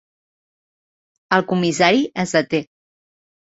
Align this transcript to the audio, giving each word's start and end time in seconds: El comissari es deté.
El 1.37 1.45
comissari 1.51 2.01
es 2.25 2.35
deté. 2.39 2.63